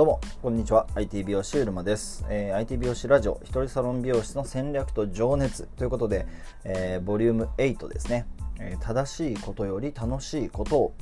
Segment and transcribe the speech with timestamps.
[0.00, 0.86] どうも、こんにちは。
[0.94, 2.24] IT 美容師うるまです。
[2.30, 6.26] えー、IT 美容師ラジオ、一人サロン美容室の戦略と情熱ということで、
[6.64, 8.24] えー、ボリューム8ですね、
[8.58, 10.94] えー、正しいことより楽しいことを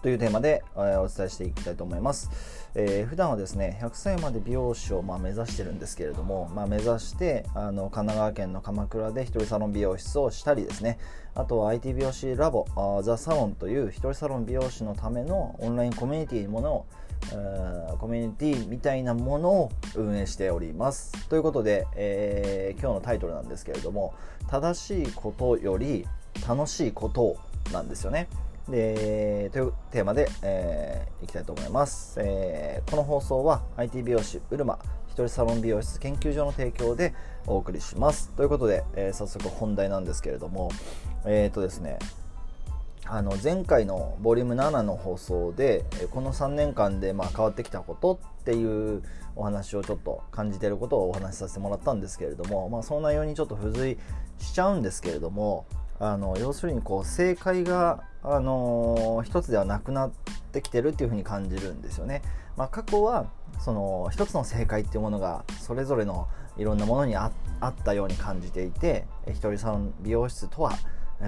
[0.00, 2.30] というテーマで、えー、お伝えしていきたいと思います。
[2.76, 11.00] えー、普段はですね、100歳まで美容師を、まあ、目指してるんですけれども、まあ、目指してあの神奈川県の鎌倉で一人サロン美容室をしたりですね、
[11.34, 12.64] あとは IT 美容師ラボ、
[13.02, 16.86] ザ・サロンという一人サロン美容師のためのオンラインコミュニティのものを
[17.98, 21.28] コミュニティみたいなものを運営しております。
[21.28, 24.14] ということで、えー、今日のタイトルなんですけれども
[24.48, 26.06] 正しいことより
[26.48, 27.36] 楽しいこと
[27.72, 28.28] なんですよね。
[28.68, 37.14] でというテーマで、えー、いきたいと思います、えー、この放送は IT 美容師うるま一人サロン美容室研究所の提供で
[37.46, 40.70] お送りしますということで、えー、早速本題なんですけれども
[41.26, 41.98] えっ、ー、とですね
[43.12, 49.02] あの前回のボリューム7の放送でこの3年間でま変わってきたことっていう
[49.34, 53.98] お話をちょっと感じてることをお話しさせてもらったんですけれども、まあ、その内容にちょっと付随
[54.38, 55.66] しちゃうんですけれども
[55.98, 60.10] あの要するにこう正解が、あのー、一つではなくなっ
[60.52, 62.22] てきてるっていうふうに感じるんですよね。
[62.56, 63.26] まあ、過去は
[63.58, 67.32] その一つの正解っていうものがそれぞれのいろんなものにあ
[67.64, 70.74] ったように感じていて一人さん美容室とは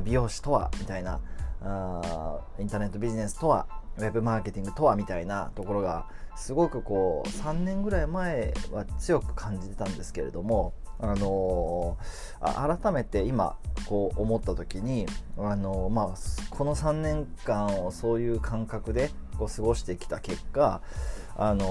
[0.04, 1.20] 美容師とはみたいな
[1.64, 3.66] あインターネットビジネスとは
[3.98, 16.14] ウェブマーケティングとはみたいなところがすごくこう3年ぐらい前は強く感じてたんですけれども、あのー、改めて今こう思った時に、あのー、まあ、
[16.50, 20.80] この3年間をそういう感覚でこう過ごしてきた結果、
[21.36, 21.64] あの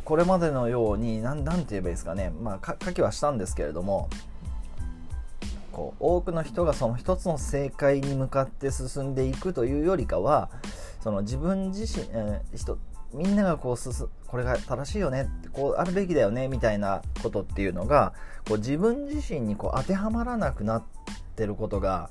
[0.00, 4.10] ー、これまでのように何て言えばいいですかね、まあ、書きはしたんですけれども
[5.72, 10.50] こう多くの人がその一つの正解に向かって進んでいくというよりかは
[11.00, 12.78] その自分自身、えー、人
[13.12, 18.14] みんながこうすすこれが正しいよねこうあるべきだよねみたいなことっていうのが
[18.48, 20.84] こう自分自身にこう当てはまらなくなっ
[21.36, 22.10] てることが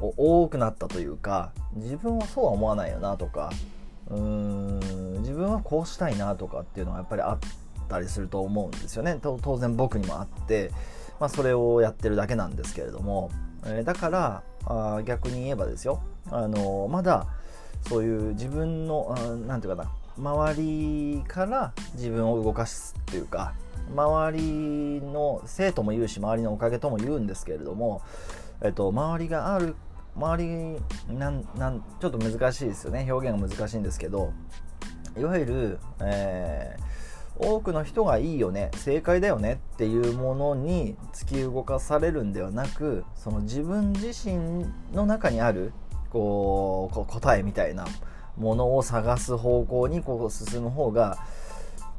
[0.00, 3.52] 多くなったというか自分はそうは思わないよなとか
[4.08, 7.38] うーん自分はこうしたいなとかっていうのはやっぱりあっ
[7.88, 9.18] たりすると思うんですよね。
[9.20, 10.70] 当然僕にもあって。
[11.20, 13.30] まあ、それをやってるだけなんですけれども、
[13.64, 17.26] えー、だからあ逆に言えばですよ、あのー、まだ
[17.88, 19.14] そういう自分の
[19.46, 23.54] 何て言うかな周りから自分を動かすっていうか
[23.92, 28.00] 周りの生徒も言うし周りのおかげとも言うんですけれども、
[28.62, 29.76] えっと、周りがある
[30.16, 33.10] 周りなんなんちょっと難しいですよね。
[33.10, 34.32] 表現が難しいんですけど
[35.18, 37.03] いわゆる、えー
[37.36, 45.72] 多くの人がいいよね正解だよねっていうものに突き動かされるんではなくその自分自身の中にある
[46.10, 47.86] こう答えみたいな
[48.36, 51.18] ものを探す方向にこう進む方が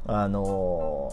[0.06, 1.12] あの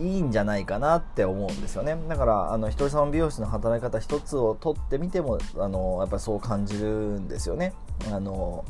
[0.00, 1.96] いいんじゃないかなって思うんですよね。
[2.08, 6.88] だからあの一人様美容師の働き方一つをとってみてもあのやっぱりそう感じる
[7.20, 7.74] んですよね。
[8.12, 8.64] あの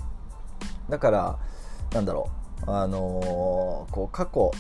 [0.91, 1.39] だから
[1.93, 2.44] なんだろう。
[2.67, 4.53] あのー、こう過去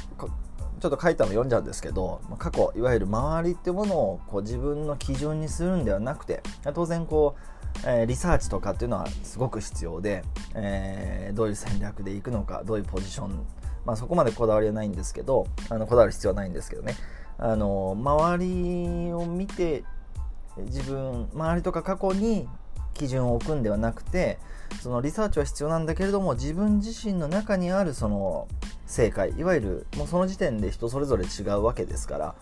[0.81, 6.43] ちょっと書いたの読んじゃうんですけど過去いわゆる周りってものをこう自分の基準にするんではなくて
[6.75, 10.25] 当然こう、えー、リサーチとかっていうのはすごく必要で、
[10.55, 13.47] えー、どういう戦略でいくのかどういうポジション
[13.87, 16.94] まあそこまでこだわりはないんですけどあのこだわる必要はないんですけどね。
[17.37, 19.84] あの周りを見て
[20.56, 22.49] 自分周りとか過去に
[22.94, 24.38] 基準を置くんではなくて
[24.81, 28.49] そのリサーチは必要なんだけれども自分自身の中にあるその
[28.87, 32.34] 正解いわゆるもうその時点で人それぞれ違うわけですから、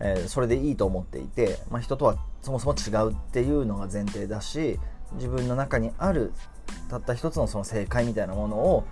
[0.00, 4.78] えー、それでいいと思っていて、まあ、人とはそもそも違うっていうのが前提だし
[5.14, 6.32] 自分の中にある
[6.88, 8.84] たった一つのその正解みたいなものを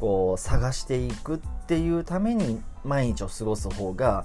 [0.00, 4.24] こう探していくっていうために毎日を過ごす方が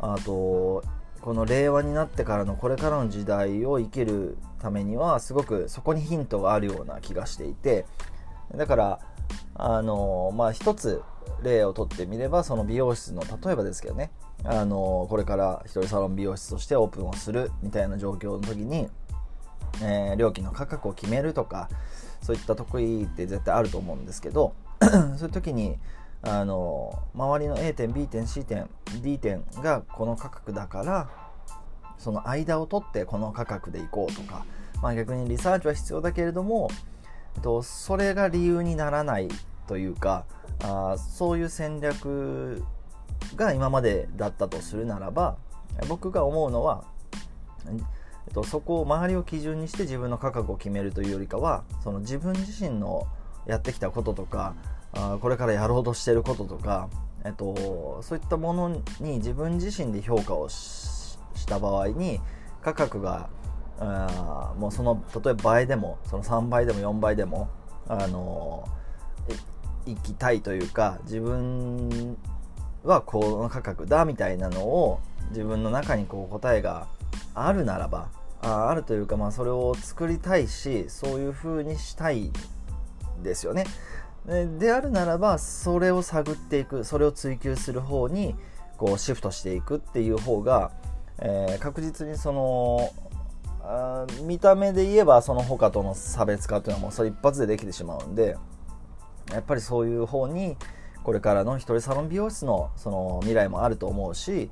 [0.00, 0.82] あと
[1.22, 7.86] この令和になってからのこれからの時代を生きるためにはすごくそこにヒントがあるような気がしていて
[8.54, 9.00] だから
[9.54, 11.00] あのまあ一つ
[11.42, 14.10] 例をとってみればその美容室の例えばですけどね
[14.44, 18.88] あのこれから一人サロン美容室としてオープンをするみたいな状況の時に、
[19.80, 21.68] えー、料金の価格を決めるとか
[22.20, 24.54] そういった得意って絶対あると思うんですけど
[25.16, 25.78] そういう時に
[26.22, 28.70] あの周りの A 点 B 点 C 点
[29.02, 31.10] D 点がこの価格だから
[31.98, 34.44] その間を取ってこの価格でいこうとか、
[34.82, 36.70] まあ、逆にリサーチは必要だけれども
[37.42, 39.28] とそれが理由にならない
[39.66, 40.26] というか
[40.62, 42.62] あそういう戦略
[43.36, 45.36] が今までだったとするならば
[45.88, 46.84] 僕が思うのは、
[48.44, 53.06] そこを周りを基準にして自分の価格を決めるというよりかはその自分自身の
[53.46, 54.54] やってきたこととか
[55.20, 56.88] これからやろうとしてることとか、
[57.24, 58.68] えっと、そういったもの
[59.00, 62.20] に自分自身で評価をした場合に
[62.62, 63.30] 価格が
[63.78, 67.48] あもうその例えば倍でもその3倍でも4倍でも
[67.88, 68.68] あの
[69.86, 72.16] 行きたいというか自分
[72.84, 75.00] はこの価格だみたいなのを
[75.30, 76.86] 自分の中にこう答えが
[77.34, 78.08] あるならば
[78.40, 82.30] ああるというかまあそれを作りたいしそういう風にしたい
[83.22, 83.66] ですよね。
[84.26, 88.36] であるならばそれを探っていくそれを追求する方に
[88.76, 90.70] こうシフトしていくっていう方が、
[91.18, 92.92] えー、確実にその
[93.64, 98.36] あ見た目で言えばその他との差別化というのはもうそれ一発でできてしまうんで
[99.32, 100.56] やっぱりそういう方に
[101.02, 104.48] これからの一人サロン美容室のその未来もあると思うし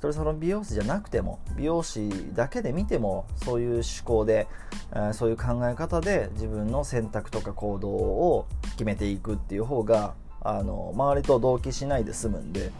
[0.00, 4.48] 一人サロン美容室じゃなくても美容師だけで見てもそういう思考で、
[4.94, 12.72] え、そういう考え方で自分の選択とか行動を決めていくっていう方があの周りと同期しないで済むんで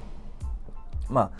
[1.11, 1.31] ま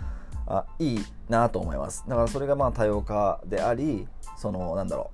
[0.45, 0.99] ああいい
[1.29, 2.05] なと思います。
[2.07, 4.07] だからそれがまあ多様化であり
[4.37, 5.09] そのなんだろ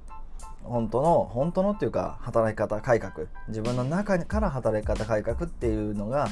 [0.65, 3.27] う本当の本当のっていうか働き方改革。
[3.47, 6.27] 自分の中から働き方改革っていうのが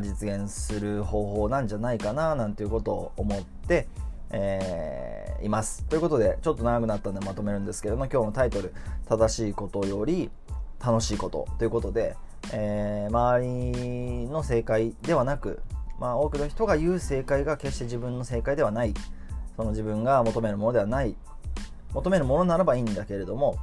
[0.00, 3.88] 実現する方法なんじゃないかななんていうことを思って、
[4.30, 5.84] えー、います。
[5.84, 8.72] ということでちょっと長くなったんでまとめるんですけれども今日のタイトル
[9.08, 10.30] 「正しいことより
[10.84, 12.16] 楽しいこと」ということで、
[12.52, 15.60] えー、周りの正解ではなく、
[15.98, 18.94] まあ、多くの人が言う正解が決して自分の正解ではない。
[19.56, 21.16] その自分が求めるものではない。
[21.92, 23.56] 求めるものならばいいんだけれども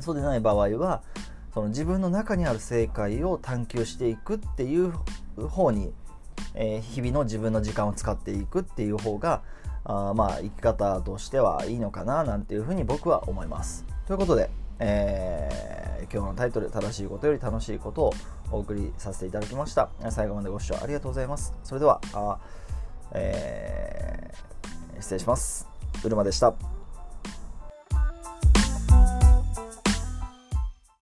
[0.00, 1.02] そうでない場合は
[1.54, 4.92] その自分の中にある正解を探求していくっていう
[5.48, 5.92] 方に、
[6.54, 9.42] えー、日々の自分の時間を使っていくっていう方が
[9.84, 13.84] あまあ生き方としてはいいのかななんていうふうに僕は思います。
[14.06, 18.12] ということで、えー、今日のタイトル「正しいことより楽しいこと」を
[18.50, 19.88] お送りさせていただきました。
[20.10, 21.54] 最後までご視聴ありがとうございます。
[21.64, 22.38] それでは、あ
[23.12, 25.66] えー、失礼します。
[26.04, 26.77] うるまでした。